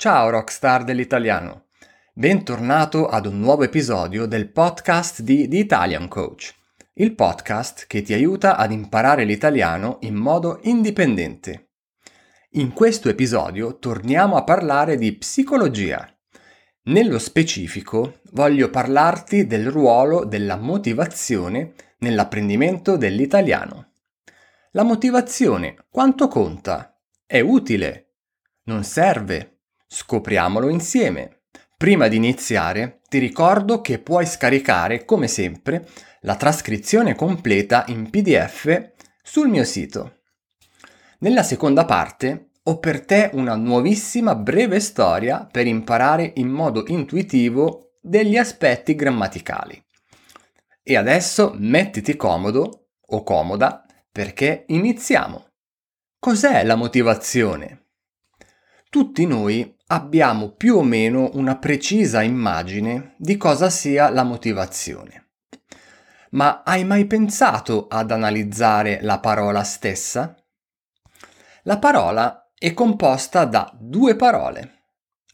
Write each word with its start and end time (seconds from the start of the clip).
Ciao 0.00 0.30
rockstar 0.30 0.82
dell'italiano, 0.82 1.66
bentornato 2.14 3.06
ad 3.06 3.26
un 3.26 3.38
nuovo 3.38 3.64
episodio 3.64 4.24
del 4.24 4.50
podcast 4.50 5.20
di 5.20 5.46
The 5.46 5.58
Italian 5.58 6.08
Coach, 6.08 6.54
il 6.94 7.14
podcast 7.14 7.86
che 7.86 8.00
ti 8.00 8.14
aiuta 8.14 8.56
ad 8.56 8.72
imparare 8.72 9.24
l'italiano 9.24 9.98
in 10.00 10.14
modo 10.14 10.58
indipendente. 10.62 11.72
In 12.52 12.72
questo 12.72 13.10
episodio 13.10 13.78
torniamo 13.78 14.36
a 14.36 14.42
parlare 14.42 14.96
di 14.96 15.14
psicologia. 15.18 16.10
Nello 16.84 17.18
specifico 17.18 18.20
voglio 18.30 18.70
parlarti 18.70 19.46
del 19.46 19.70
ruolo 19.70 20.24
della 20.24 20.56
motivazione 20.56 21.74
nell'apprendimento 21.98 22.96
dell'italiano. 22.96 23.92
La 24.70 24.82
motivazione 24.82 25.76
quanto 25.90 26.26
conta? 26.26 26.98
È 27.26 27.40
utile? 27.40 28.14
Non 28.62 28.82
serve? 28.82 29.56
Scopriamolo 29.92 30.68
insieme. 30.68 31.40
Prima 31.76 32.06
di 32.06 32.14
iniziare, 32.14 33.00
ti 33.08 33.18
ricordo 33.18 33.80
che 33.80 33.98
puoi 33.98 34.24
scaricare, 34.24 35.04
come 35.04 35.26
sempre, 35.26 35.88
la 36.20 36.36
trascrizione 36.36 37.16
completa 37.16 37.82
in 37.88 38.08
PDF 38.08 38.92
sul 39.20 39.48
mio 39.48 39.64
sito. 39.64 40.20
Nella 41.18 41.42
seconda 41.42 41.84
parte 41.86 42.50
ho 42.62 42.78
per 42.78 43.04
te 43.04 43.30
una 43.32 43.56
nuovissima 43.56 44.36
breve 44.36 44.78
storia 44.78 45.44
per 45.50 45.66
imparare 45.66 46.34
in 46.36 46.50
modo 46.50 46.84
intuitivo 46.86 47.94
degli 48.00 48.36
aspetti 48.36 48.94
grammaticali. 48.94 49.84
E 50.84 50.96
adesso 50.96 51.52
mettiti 51.58 52.14
comodo 52.14 52.90
o 53.06 53.24
comoda 53.24 53.84
perché 54.12 54.66
iniziamo. 54.68 55.48
Cos'è 56.16 56.62
la 56.62 56.76
motivazione? 56.76 57.86
Tutti 58.88 59.24
noi 59.24 59.78
abbiamo 59.92 60.50
più 60.50 60.76
o 60.76 60.82
meno 60.82 61.30
una 61.34 61.56
precisa 61.56 62.22
immagine 62.22 63.14
di 63.16 63.36
cosa 63.36 63.70
sia 63.70 64.08
la 64.10 64.22
motivazione. 64.22 65.30
Ma 66.30 66.62
hai 66.64 66.84
mai 66.84 67.06
pensato 67.06 67.88
ad 67.88 68.12
analizzare 68.12 69.00
la 69.02 69.18
parola 69.18 69.64
stessa? 69.64 70.36
La 71.64 71.78
parola 71.78 72.52
è 72.56 72.72
composta 72.72 73.44
da 73.44 73.70
due 73.78 74.14
parole, 74.14 74.84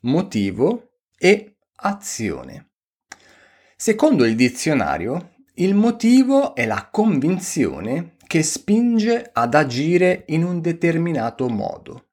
motivo 0.03 1.01
e 1.19 1.59
azione. 1.77 2.71
Secondo 3.77 4.25
il 4.25 4.37
dizionario, 4.37 5.35
il 5.57 5.75
motivo 5.75 6.55
è 6.55 6.65
la 6.65 6.89
convinzione 6.91 8.17
che 8.27 8.43
spinge 8.43 9.31
ad 9.35 9.55
agire 9.55 10.25
in 10.29 10.45
un 10.45 10.63
determinato 10.63 11.49
modo. 11.49 12.06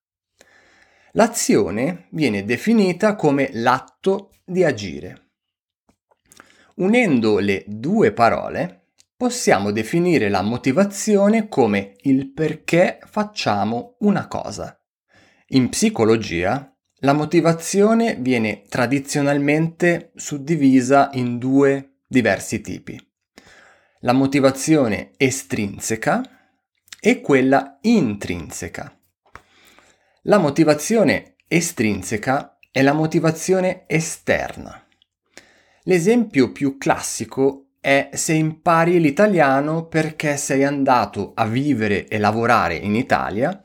L'azione 1.16 2.08
viene 2.10 2.44
definita 2.44 3.16
come 3.16 3.50
l'atto 3.54 4.32
di 4.44 4.64
agire. 4.64 5.30
Unendo 6.78 7.38
le 7.38 7.64
due 7.68 8.12
parole, 8.12 8.88
possiamo 9.16 9.70
definire 9.70 10.28
la 10.30 10.42
motivazione 10.42 11.48
come 11.48 11.98
il 12.02 12.32
perché 12.32 12.98
facciamo 13.06 13.96
una 14.00 14.28
cosa. 14.28 14.76
In 15.50 15.70
psicologia, 15.70 16.76
la 17.02 17.14
motivazione 17.14 18.16
viene 18.16 18.64
tradizionalmente 18.68 20.14
suddivisa 20.16 21.12
in 21.14 21.38
due 21.38 21.98
diversi 22.08 22.60
tipi. 22.62 23.00
La 24.00 24.14
motivazione 24.14 25.12
estrinseca 25.18 26.24
e 27.00 27.22
quella 27.22 27.78
intrinseca. 27.82 28.98
La 30.28 30.38
motivazione 30.38 31.36
estrinseca 31.50 32.58
è 32.72 32.82
la 32.82 32.94
motivazione 32.94 33.84
esterna. 33.88 34.82
L'esempio 35.82 36.54
più 36.54 36.78
classico 36.78 37.72
è 37.82 38.10
se 38.14 38.32
impari 38.32 39.02
l'italiano 39.02 39.88
perché 39.88 40.38
sei 40.38 40.64
andato 40.64 41.34
a 41.36 41.46
vivere 41.46 42.08
e 42.08 42.20
lavorare 42.20 42.76
in 42.76 42.96
Italia 42.96 43.62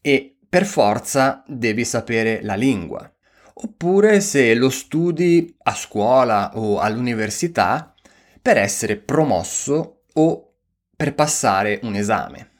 e 0.00 0.36
per 0.48 0.64
forza 0.64 1.44
devi 1.46 1.84
sapere 1.84 2.42
la 2.42 2.56
lingua. 2.56 3.08
Oppure 3.54 4.20
se 4.20 4.54
lo 4.56 4.70
studi 4.70 5.54
a 5.62 5.74
scuola 5.76 6.50
o 6.56 6.80
all'università 6.80 7.94
per 8.42 8.56
essere 8.56 8.96
promosso 8.96 10.02
o 10.14 10.54
per 10.96 11.14
passare 11.14 11.78
un 11.84 11.94
esame. 11.94 12.54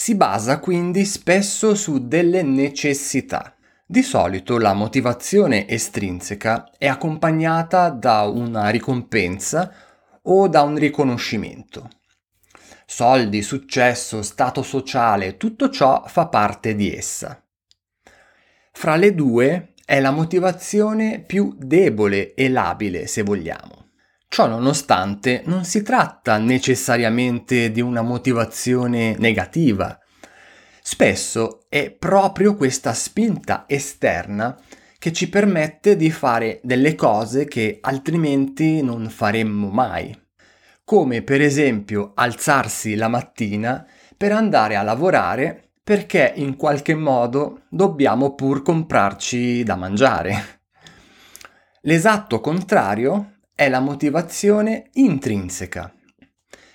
Si 0.00 0.14
basa 0.14 0.60
quindi 0.60 1.04
spesso 1.04 1.74
su 1.74 2.08
delle 2.08 2.40
necessità. 2.42 3.54
Di 3.84 4.02
solito 4.02 4.56
la 4.56 4.72
motivazione 4.72 5.68
estrinseca 5.68 6.70
è 6.78 6.86
accompagnata 6.86 7.90
da 7.90 8.22
una 8.22 8.70
ricompensa 8.70 9.70
o 10.22 10.48
da 10.48 10.62
un 10.62 10.76
riconoscimento. 10.76 11.90
Soldi, 12.86 13.42
successo, 13.42 14.22
stato 14.22 14.62
sociale, 14.62 15.36
tutto 15.36 15.68
ciò 15.68 16.02
fa 16.06 16.28
parte 16.28 16.74
di 16.74 16.90
essa. 16.90 17.38
Fra 18.72 18.96
le 18.96 19.14
due 19.14 19.74
è 19.84 20.00
la 20.00 20.12
motivazione 20.12 21.20
più 21.20 21.54
debole 21.58 22.32
e 22.32 22.48
labile, 22.48 23.06
se 23.06 23.22
vogliamo. 23.22 23.79
Ciò 24.32 24.46
nonostante 24.46 25.42
non 25.46 25.64
si 25.64 25.82
tratta 25.82 26.38
necessariamente 26.38 27.72
di 27.72 27.80
una 27.80 28.00
motivazione 28.00 29.16
negativa. 29.18 29.98
Spesso 30.80 31.64
è 31.68 31.90
proprio 31.90 32.54
questa 32.54 32.92
spinta 32.92 33.64
esterna 33.66 34.56
che 35.00 35.12
ci 35.12 35.28
permette 35.28 35.96
di 35.96 36.12
fare 36.12 36.60
delle 36.62 36.94
cose 36.94 37.46
che 37.46 37.78
altrimenti 37.80 38.84
non 38.84 39.08
faremmo 39.08 39.68
mai. 39.68 40.16
Come 40.84 41.22
per 41.22 41.40
esempio 41.40 42.12
alzarsi 42.14 42.94
la 42.94 43.08
mattina 43.08 43.84
per 44.16 44.30
andare 44.30 44.76
a 44.76 44.82
lavorare 44.82 45.72
perché 45.82 46.34
in 46.36 46.54
qualche 46.54 46.94
modo 46.94 47.62
dobbiamo 47.68 48.36
pur 48.36 48.62
comprarci 48.62 49.64
da 49.64 49.74
mangiare. 49.74 50.60
L'esatto 51.80 52.40
contrario 52.40 53.38
è 53.60 53.68
la 53.68 53.80
motivazione 53.80 54.88
intrinseca, 54.94 55.94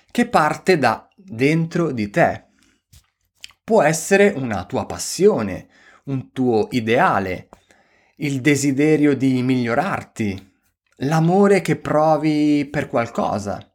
che 0.08 0.28
parte 0.28 0.78
da 0.78 1.08
dentro 1.16 1.90
di 1.90 2.10
te. 2.10 2.50
Può 3.64 3.82
essere 3.82 4.32
una 4.36 4.64
tua 4.66 4.86
passione, 4.86 5.66
un 6.04 6.30
tuo 6.30 6.68
ideale, 6.70 7.48
il 8.18 8.40
desiderio 8.40 9.16
di 9.16 9.42
migliorarti, 9.42 10.52
l'amore 10.98 11.60
che 11.60 11.74
provi 11.74 12.68
per 12.70 12.86
qualcosa. 12.86 13.68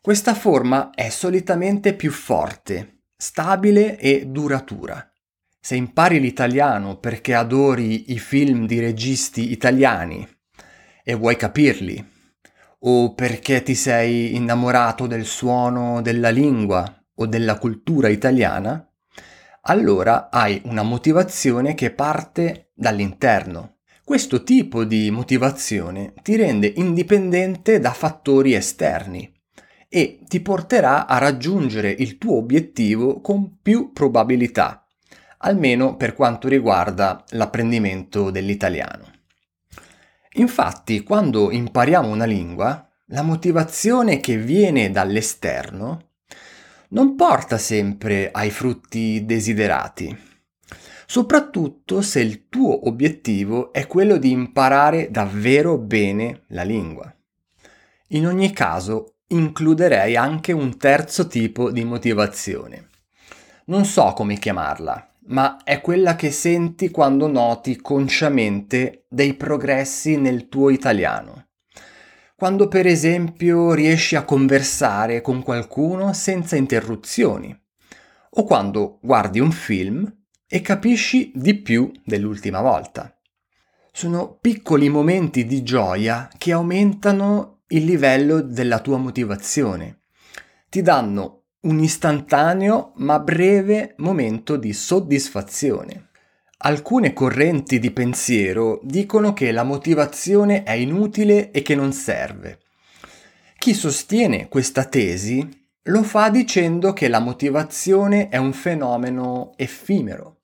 Questa 0.00 0.32
forma 0.32 0.92
è 0.94 1.10
solitamente 1.10 1.92
più 1.92 2.10
forte, 2.10 3.02
stabile 3.14 3.98
e 3.98 4.24
duratura. 4.24 5.06
Se 5.60 5.76
impari 5.76 6.18
l'italiano 6.18 6.96
perché 6.96 7.34
adori 7.34 8.10
i 8.14 8.18
film 8.18 8.64
di 8.64 8.80
registi 8.80 9.50
italiani 9.50 10.26
e 11.08 11.14
vuoi 11.14 11.36
capirli, 11.36 12.04
o 12.80 13.14
perché 13.14 13.62
ti 13.62 13.76
sei 13.76 14.34
innamorato 14.34 15.06
del 15.06 15.24
suono 15.24 16.02
della 16.02 16.30
lingua 16.30 16.84
o 17.14 17.26
della 17.26 17.58
cultura 17.58 18.08
italiana, 18.08 18.84
allora 19.68 20.30
hai 20.30 20.60
una 20.64 20.82
motivazione 20.82 21.76
che 21.76 21.92
parte 21.92 22.72
dall'interno. 22.74 23.76
Questo 24.02 24.42
tipo 24.42 24.82
di 24.82 25.12
motivazione 25.12 26.12
ti 26.22 26.34
rende 26.34 26.72
indipendente 26.74 27.78
da 27.78 27.92
fattori 27.92 28.54
esterni 28.54 29.32
e 29.88 30.18
ti 30.26 30.40
porterà 30.40 31.06
a 31.06 31.18
raggiungere 31.18 31.88
il 31.90 32.18
tuo 32.18 32.36
obiettivo 32.36 33.20
con 33.20 33.58
più 33.62 33.92
probabilità, 33.92 34.84
almeno 35.38 35.94
per 35.94 36.14
quanto 36.14 36.48
riguarda 36.48 37.24
l'apprendimento 37.28 38.30
dell'italiano. 38.32 39.14
Infatti, 40.38 41.02
quando 41.02 41.50
impariamo 41.50 42.08
una 42.08 42.26
lingua, 42.26 42.86
la 43.06 43.22
motivazione 43.22 44.20
che 44.20 44.36
viene 44.36 44.90
dall'esterno 44.90 46.10
non 46.88 47.16
porta 47.16 47.56
sempre 47.56 48.30
ai 48.30 48.50
frutti 48.50 49.24
desiderati, 49.24 50.14
soprattutto 51.06 52.02
se 52.02 52.20
il 52.20 52.48
tuo 52.48 52.86
obiettivo 52.86 53.72
è 53.72 53.86
quello 53.86 54.18
di 54.18 54.30
imparare 54.30 55.10
davvero 55.10 55.78
bene 55.78 56.42
la 56.48 56.64
lingua. 56.64 57.10
In 58.08 58.26
ogni 58.26 58.52
caso, 58.52 59.14
includerei 59.28 60.16
anche 60.16 60.52
un 60.52 60.76
terzo 60.76 61.26
tipo 61.28 61.70
di 61.70 61.82
motivazione. 61.82 62.88
Non 63.66 63.86
so 63.86 64.12
come 64.12 64.36
chiamarla, 64.38 65.15
ma 65.28 65.62
è 65.64 65.80
quella 65.80 66.16
che 66.16 66.30
senti 66.30 66.90
quando 66.90 67.26
noti 67.26 67.76
consciamente 67.76 69.06
dei 69.08 69.34
progressi 69.34 70.16
nel 70.16 70.48
tuo 70.48 70.70
italiano. 70.70 71.48
Quando 72.36 72.68
per 72.68 72.86
esempio 72.86 73.72
riesci 73.72 74.14
a 74.14 74.24
conversare 74.24 75.20
con 75.22 75.42
qualcuno 75.42 76.12
senza 76.12 76.56
interruzioni, 76.56 77.58
o 78.38 78.44
quando 78.44 78.98
guardi 79.02 79.40
un 79.40 79.52
film 79.52 80.14
e 80.46 80.60
capisci 80.60 81.32
di 81.34 81.54
più 81.54 81.90
dell'ultima 82.04 82.60
volta. 82.60 83.16
Sono 83.90 84.36
piccoli 84.38 84.88
momenti 84.90 85.46
di 85.46 85.62
gioia 85.62 86.28
che 86.36 86.52
aumentano 86.52 87.62
il 87.68 87.84
livello 87.84 88.42
della 88.42 88.80
tua 88.80 88.98
motivazione. 88.98 90.02
Ti 90.68 90.82
danno 90.82 91.45
un 91.66 91.80
istantaneo 91.80 92.92
ma 92.96 93.18
breve 93.18 93.94
momento 93.98 94.56
di 94.56 94.72
soddisfazione. 94.72 96.10
Alcune 96.58 97.12
correnti 97.12 97.78
di 97.80 97.90
pensiero 97.90 98.80
dicono 98.82 99.32
che 99.32 99.50
la 99.50 99.64
motivazione 99.64 100.62
è 100.62 100.72
inutile 100.72 101.50
e 101.50 101.62
che 101.62 101.74
non 101.74 101.92
serve. 101.92 102.60
Chi 103.58 103.74
sostiene 103.74 104.48
questa 104.48 104.84
tesi 104.84 105.46
lo 105.82 106.02
fa 106.02 106.30
dicendo 106.30 106.92
che 106.92 107.08
la 107.08 107.20
motivazione 107.20 108.28
è 108.28 108.36
un 108.36 108.52
fenomeno 108.52 109.52
effimero, 109.56 110.42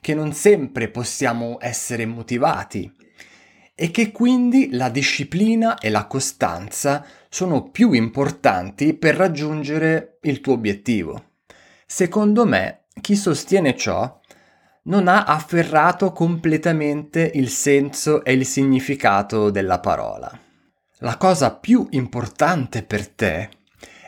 che 0.00 0.14
non 0.14 0.32
sempre 0.32 0.88
possiamo 0.88 1.58
essere 1.60 2.06
motivati 2.06 2.90
e 3.82 3.90
che 3.90 4.12
quindi 4.12 4.68
la 4.70 4.88
disciplina 4.90 5.76
e 5.76 5.90
la 5.90 6.06
costanza 6.06 7.04
sono 7.28 7.68
più 7.70 7.90
importanti 7.90 8.94
per 8.94 9.16
raggiungere 9.16 10.18
il 10.22 10.40
tuo 10.40 10.52
obiettivo. 10.52 11.30
Secondo 11.84 12.46
me, 12.46 12.84
chi 13.00 13.16
sostiene 13.16 13.76
ciò 13.76 14.20
non 14.84 15.08
ha 15.08 15.24
afferrato 15.24 16.12
completamente 16.12 17.28
il 17.34 17.48
senso 17.48 18.22
e 18.22 18.34
il 18.34 18.46
significato 18.46 19.50
della 19.50 19.80
parola. 19.80 20.30
La 20.98 21.16
cosa 21.16 21.52
più 21.52 21.84
importante 21.90 22.84
per 22.84 23.08
te 23.08 23.50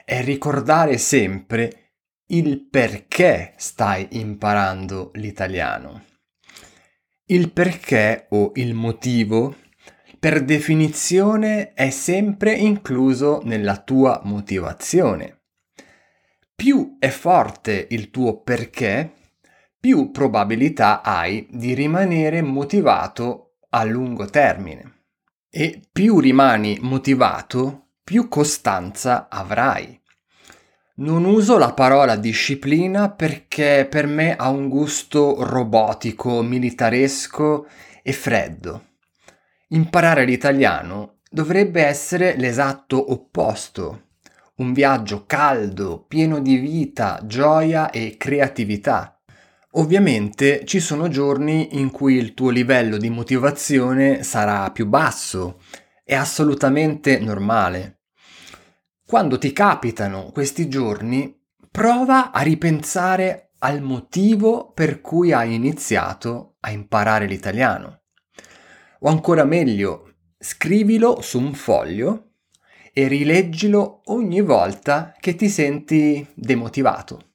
è 0.05 0.23
ricordare 0.23 0.99
sempre 0.99 1.94
il 2.27 2.61
perché 2.61 3.55
stai 3.56 4.06
imparando 4.12 5.11
l'italiano. 5.15 6.05
Il 7.27 7.50
perché 7.50 8.27
o 8.29 8.53
il 8.55 8.75
motivo 8.75 9.62
per 10.25 10.43
definizione 10.43 11.75
è 11.75 11.91
sempre 11.91 12.55
incluso 12.55 13.43
nella 13.44 13.76
tua 13.76 14.23
motivazione. 14.25 15.43
Più 16.55 16.97
è 16.99 17.11
forte 17.11 17.88
il 17.91 18.09
tuo 18.09 18.41
perché, 18.41 19.12
più 19.79 20.12
probabilità 20.12 21.03
hai 21.03 21.47
di 21.50 21.75
rimanere 21.75 22.41
motivato 22.41 23.56
a 23.69 23.85
lungo 23.85 24.25
termine. 24.25 25.03
E 25.50 25.82
più 25.93 26.21
rimani 26.21 26.79
motivato, 26.81 27.88
più 28.03 28.27
costanza 28.27 29.29
avrai. 29.29 30.00
Non 30.94 31.27
uso 31.27 31.59
la 31.59 31.75
parola 31.75 32.17
disciplina 32.17 33.11
perché 33.11 33.87
per 33.91 34.06
me 34.06 34.35
ha 34.37 34.49
un 34.49 34.70
gusto 34.70 35.44
robotico, 35.44 36.41
militaresco 36.41 37.67
e 38.03 38.12
freddo. 38.15 38.93
Imparare 39.75 40.25
l'italiano 40.25 41.17
dovrebbe 41.29 41.82
essere 41.82 42.37
l'esatto 42.37 43.11
opposto, 43.11 44.11
un 44.59 44.73
viaggio 44.73 45.25
caldo, 45.26 46.05
pieno 46.06 46.38
di 46.38 46.59
vita, 46.59 47.21
gioia 47.25 47.91
e 47.91 48.15
creatività. 48.17 49.21
Ovviamente 49.73 50.65
ci 50.65 50.79
sono 50.79 51.09
giorni 51.09 51.81
in 51.81 51.91
cui 51.91 52.15
il 52.15 52.35
tuo 52.35 52.50
livello 52.50 52.99
di 52.99 53.11
motivazione 53.11 54.23
sarà 54.23 54.71
più 54.71 54.87
basso 54.87 55.59
è 56.05 56.15
assolutamente 56.15 57.19
normale. 57.19 58.03
Quando 59.05 59.38
ti 59.38 59.53
capitano 59.53 60.31
questi 60.32 60.69
giorni, 60.69 61.37
prova 61.69 62.31
a 62.31 62.43
ripensare 62.43 63.50
al 63.59 63.82
motivo 63.82 64.70
per 64.70 65.00
cui 65.00 65.32
hai 65.32 65.53
iniziato 65.53 66.59
a 66.61 66.70
imparare 66.70 67.27
l'italiano. 67.27 68.04
O 69.06 69.09
ancora 69.11 69.45
meglio, 69.45 70.15
scrivilo 70.39 71.21
su 71.21 71.39
un 71.39 71.53
foglio 71.53 72.31
e 72.91 73.06
rileggilo 73.06 74.01
ogni 74.06 74.41
volta 74.41 75.15
che 75.21 75.35
ti 75.35 75.51
senti 75.51 76.27
demotivato. 76.33 77.33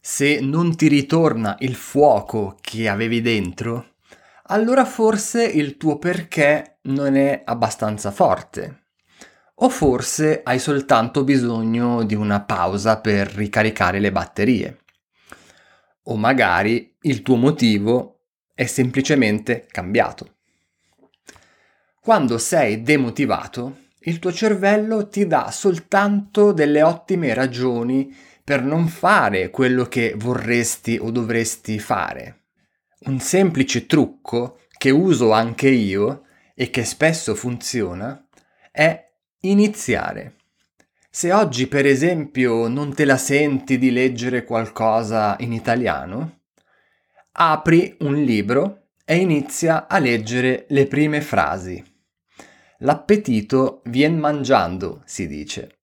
Se 0.00 0.40
non 0.40 0.74
ti 0.74 0.88
ritorna 0.88 1.56
il 1.58 1.74
fuoco 1.74 2.56
che 2.62 2.88
avevi 2.88 3.20
dentro, 3.20 3.96
allora 4.44 4.86
forse 4.86 5.44
il 5.44 5.76
tuo 5.76 5.98
perché 5.98 6.78
non 6.84 7.14
è 7.14 7.42
abbastanza 7.44 8.10
forte. 8.10 8.84
O 9.56 9.68
forse 9.68 10.40
hai 10.44 10.58
soltanto 10.58 11.24
bisogno 11.24 12.04
di 12.04 12.14
una 12.14 12.40
pausa 12.40 13.00
per 13.00 13.26
ricaricare 13.34 14.00
le 14.00 14.12
batterie. 14.12 14.78
O 16.04 16.16
magari 16.16 16.96
il 17.02 17.20
tuo 17.20 17.36
motivo 17.36 18.20
è 18.54 18.64
semplicemente 18.64 19.66
cambiato. 19.70 20.35
Quando 22.06 22.38
sei 22.38 22.82
demotivato, 22.82 23.78
il 24.02 24.20
tuo 24.20 24.32
cervello 24.32 25.08
ti 25.08 25.26
dà 25.26 25.50
soltanto 25.50 26.52
delle 26.52 26.80
ottime 26.80 27.34
ragioni 27.34 28.14
per 28.44 28.62
non 28.62 28.86
fare 28.86 29.50
quello 29.50 29.86
che 29.86 30.14
vorresti 30.16 30.98
o 31.02 31.10
dovresti 31.10 31.80
fare. 31.80 32.42
Un 33.06 33.18
semplice 33.18 33.86
trucco 33.86 34.60
che 34.78 34.90
uso 34.90 35.32
anche 35.32 35.68
io 35.68 36.26
e 36.54 36.70
che 36.70 36.84
spesso 36.84 37.34
funziona 37.34 38.24
è 38.70 39.10
iniziare. 39.40 40.36
Se 41.10 41.32
oggi 41.32 41.66
per 41.66 41.86
esempio 41.86 42.68
non 42.68 42.94
te 42.94 43.04
la 43.04 43.16
senti 43.16 43.78
di 43.78 43.90
leggere 43.90 44.44
qualcosa 44.44 45.34
in 45.40 45.52
italiano, 45.52 46.42
apri 47.32 47.96
un 48.02 48.14
libro 48.22 48.90
e 49.04 49.16
inizia 49.16 49.88
a 49.88 49.98
leggere 49.98 50.66
le 50.68 50.86
prime 50.86 51.20
frasi. 51.20 51.94
L'appetito 52.80 53.80
vien 53.86 54.18
mangiando, 54.18 55.02
si 55.06 55.26
dice. 55.26 55.78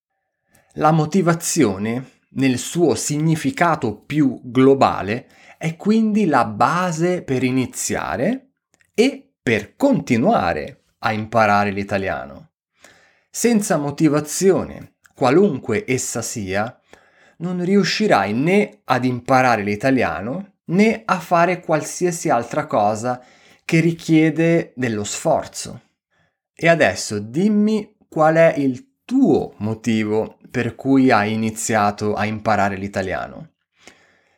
La 0.74 0.92
motivazione, 0.92 2.20
nel 2.36 2.58
suo 2.58 2.96
significato 2.96 3.96
più 3.96 4.40
globale, 4.44 5.28
è 5.58 5.76
quindi 5.76 6.26
la 6.26 6.46
base 6.46 7.24
per 7.24 7.44
iniziare 7.44 8.52
e 8.94 9.34
per 9.42 9.76
continuare 9.76 10.84
a 11.00 11.12
imparare 11.12 11.72
l'italiano. 11.72 12.52
Senza 13.30 13.78
motivazione, 13.78 14.96
qualunque 15.16 15.86
essa 15.88 16.22
sia, 16.22 16.80
non 17.38 17.64
riuscirai 17.64 18.34
né 18.34 18.82
ad 18.84 19.04
imparare 19.06 19.64
l'italiano 19.64 20.58
né 20.66 21.02
a 21.06 21.20
fare 21.20 21.60
qualsiasi 21.60 22.30
altra 22.30 22.68
cosa 22.68 23.22
che 23.66 23.80
richiede 23.80 24.74
dello 24.76 25.04
sforzo. 25.04 25.82
E 26.56 26.68
adesso 26.68 27.20
dimmi 27.20 27.98
qual 28.08 28.36
è 28.36 28.54
il 28.58 29.02
tuo 29.06 29.54
motivo 29.58 30.38
per 30.50 30.76
cui 30.76 31.12
hai 31.12 31.34
iniziato 31.34 32.14
a 32.14 32.26
imparare 32.26 32.76
l'italiano. 32.76 33.54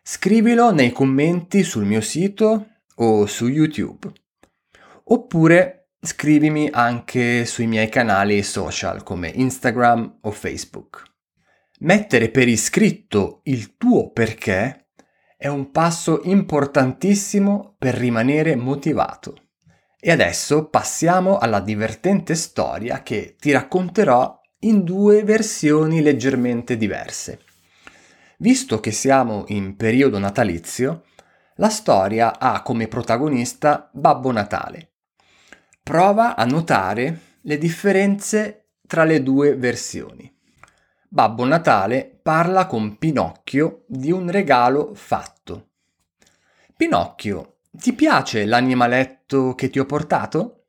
Scrivilo 0.01 0.71
nei 0.71 0.91
commenti 0.91 1.63
sul 1.63 1.85
mio 1.85 2.01
sito 2.01 2.67
o 2.95 3.25
su 3.25 3.47
YouTube. 3.47 4.11
Oppure 5.05 5.89
scrivimi 5.99 6.69
anche 6.71 7.45
sui 7.45 7.67
miei 7.67 7.89
canali 7.89 8.41
social 8.43 9.03
come 9.03 9.29
Instagram 9.29 10.19
o 10.21 10.31
Facebook. 10.31 11.03
Mettere 11.79 12.29
per 12.29 12.47
iscritto 12.47 13.41
il 13.43 13.75
tuo 13.75 14.11
perché 14.11 14.87
è 15.37 15.47
un 15.47 15.71
passo 15.71 16.21
importantissimo 16.23 17.75
per 17.77 17.95
rimanere 17.95 18.55
motivato. 18.55 19.44
E 20.07 20.11
adesso 20.11 20.65
passiamo 20.65 21.39
alla 21.39 21.59
divertente 21.59 22.35
storia 22.35 23.01
che 23.01 23.37
ti 23.39 23.51
racconterò 23.51 24.39
in 24.59 24.83
due 24.83 25.23
versioni 25.23 25.99
leggermente 25.99 26.77
diverse. 26.77 27.39
Visto 28.37 28.79
che 28.79 28.91
siamo 28.91 29.45
in 29.47 29.75
periodo 29.75 30.19
natalizio, 30.19 31.05
la 31.55 31.69
storia 31.69 32.37
ha 32.37 32.61
come 32.61 32.87
protagonista 32.87 33.89
Babbo 33.93 34.31
Natale. 34.31 34.91
Prova 35.81 36.35
a 36.35 36.45
notare 36.45 37.37
le 37.41 37.57
differenze 37.57 38.73
tra 38.85 39.05
le 39.05 39.23
due 39.23 39.55
versioni. 39.55 40.31
Babbo 41.09 41.45
Natale 41.45 42.19
parla 42.21 42.67
con 42.67 42.99
Pinocchio 42.99 43.85
di 43.87 44.11
un 44.11 44.29
regalo 44.29 44.93
fatto. 44.93 45.69
Pinocchio, 46.77 47.54
ti 47.77 47.93
piace 47.93 48.45
l'animaletto 48.45 49.55
che 49.55 49.69
ti 49.69 49.79
ho 49.79 49.85
portato? 49.85 50.65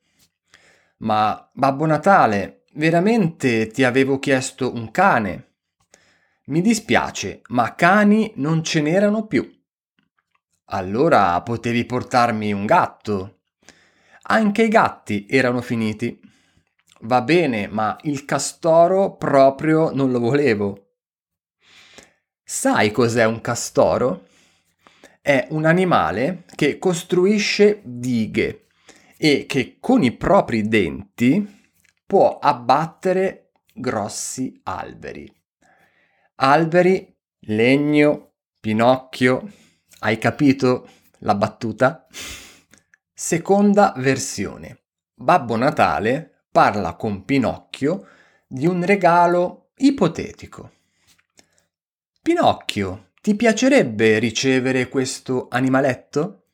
Ma 0.98 1.50
Babbo 1.52 1.86
Natale, 1.86 2.64
veramente 2.75 3.68
ti 3.68 3.84
avevo 3.84 4.18
chiesto 4.18 4.72
un 4.72 4.90
cane. 4.90 5.54
Mi 6.46 6.60
dispiace, 6.60 7.42
ma 7.48 7.75
cani 7.75 8.32
non 8.36 8.62
ce 8.62 8.80
n'erano 8.80 9.26
più. 9.26 9.50
Allora 10.66 11.40
potevi 11.42 11.84
portarmi 11.84 12.52
un 12.52 12.66
gatto. 12.66 13.40
Anche 14.28 14.62
i 14.62 14.68
gatti 14.68 15.26
erano 15.28 15.60
finiti. 15.60 16.20
Va 17.00 17.22
bene, 17.22 17.68
ma 17.68 17.96
il 18.02 18.25
castoro 18.25 19.16
proprio 19.16 19.90
non 19.92 20.10
lo 20.10 20.18
volevo. 20.18 20.86
Sai 22.42 22.90
cos'è 22.90 23.25
un 23.25 23.40
castoro? 23.40 24.25
È 25.26 25.49
un 25.50 25.64
animale 25.64 26.45
che 26.54 26.78
costruisce 26.78 27.80
dighe 27.83 28.66
e 29.16 29.45
che 29.49 29.78
con 29.80 30.04
i 30.04 30.12
propri 30.12 30.68
denti 30.68 31.64
può 32.06 32.38
abbattere 32.38 33.50
grossi 33.75 34.61
alberi. 34.62 35.28
Alberi, 36.37 37.12
legno, 37.40 38.35
Pinocchio. 38.61 39.50
Hai 39.99 40.16
capito 40.18 40.88
la 41.18 41.35
battuta? 41.35 42.06
Seconda 43.12 43.95
versione. 43.97 44.85
Babbo 45.12 45.56
Natale 45.56 46.45
parla 46.52 46.95
con 46.95 47.25
Pinocchio 47.25 48.06
di 48.47 48.68
un 48.68 48.85
regalo 48.85 49.73
ipotetico. 49.78 50.71
Pinocchio, 52.23 53.05
ti 53.26 53.35
piacerebbe 53.35 54.21
ricevere 54.21 54.88
questo 54.88 55.49
animaletto? 55.50 56.45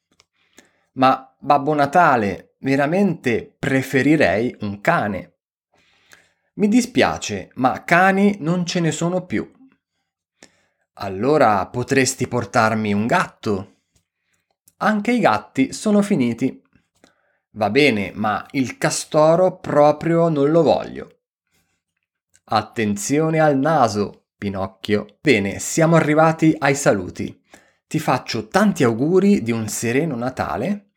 Ma 0.92 1.36
Babbo 1.38 1.74
Natale, 1.74 2.54
veramente 2.60 3.54
preferirei 3.58 4.56
un 4.60 4.80
cane. 4.80 5.34
Mi 6.54 6.68
dispiace, 6.68 7.50
ma 7.56 7.84
cani 7.84 8.38
non 8.40 8.64
ce 8.64 8.80
ne 8.80 8.90
sono 8.90 9.26
più. 9.26 9.52
Allora 10.94 11.66
potresti 11.66 12.26
portarmi 12.26 12.94
un 12.94 13.06
gatto. 13.06 13.80
Anche 14.78 15.12
i 15.12 15.20
gatti 15.20 15.74
sono 15.74 16.00
finiti. 16.00 16.62
Va 17.50 17.68
bene, 17.68 18.12
ma 18.14 18.46
il 18.52 18.78
castoro 18.78 19.58
proprio 19.58 20.30
non 20.30 20.50
lo 20.50 20.62
voglio. 20.62 21.18
Attenzione 22.44 23.40
al 23.40 23.58
naso, 23.58 24.21
Pinocchio. 24.42 25.18
Bene, 25.20 25.60
siamo 25.60 25.94
arrivati 25.94 26.52
ai 26.58 26.74
saluti. 26.74 27.40
Ti 27.86 28.00
faccio 28.00 28.48
tanti 28.48 28.82
auguri 28.82 29.40
di 29.40 29.52
un 29.52 29.68
sereno 29.68 30.16
Natale 30.16 30.94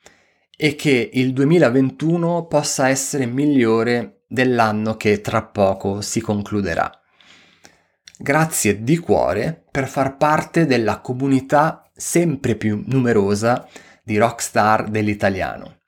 e 0.57 0.73
che 0.73 1.11
il 1.13 1.31
2021 1.31 2.47
possa 2.47 2.89
essere 2.89 3.27
migliore 3.27 4.23
dell'anno 4.27 4.97
che 4.97 5.21
tra 5.21 5.43
poco 5.43 6.01
si 6.01 6.21
concluderà. 6.21 6.89
Grazie 8.17 8.81
di 8.81 8.97
cuore 8.97 9.65
per 9.69 9.87
far 9.87 10.17
parte 10.17 10.65
della 10.65 10.99
comunità 10.99 11.87
sempre 11.93 12.55
più 12.55 12.81
numerosa 12.87 13.67
di 14.03 14.17
rockstar 14.17 14.89
dell'italiano. 14.89 15.81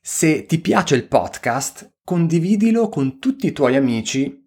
Se 0.00 0.46
ti 0.46 0.60
piace 0.60 0.94
il 0.94 1.08
podcast, 1.08 1.94
condividilo 2.04 2.88
con 2.88 3.18
tutti 3.18 3.48
i 3.48 3.52
tuoi 3.52 3.74
amici 3.74 4.39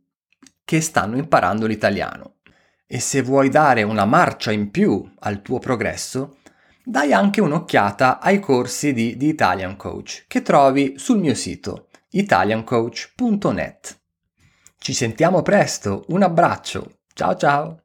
che 0.63 0.81
stanno 0.81 1.17
imparando 1.17 1.65
l'italiano. 1.65 2.35
E 2.85 2.99
se 2.99 3.21
vuoi 3.21 3.49
dare 3.49 3.83
una 3.83 4.05
marcia 4.05 4.51
in 4.51 4.69
più 4.71 5.03
al 5.19 5.41
tuo 5.41 5.59
progresso, 5.59 6.37
dai 6.83 7.13
anche 7.13 7.41
un'occhiata 7.41 8.19
ai 8.19 8.39
corsi 8.39 8.93
di 8.93 9.15
The 9.15 9.25
Italian 9.25 9.77
Coach 9.77 10.25
che 10.27 10.41
trovi 10.41 10.95
sul 10.97 11.19
mio 11.19 11.33
sito 11.33 11.87
italiancoach.net. 12.09 14.01
Ci 14.77 14.93
sentiamo 14.93 15.41
presto, 15.41 16.03
un 16.09 16.23
abbraccio, 16.23 16.99
ciao 17.13 17.35
ciao! 17.35 17.82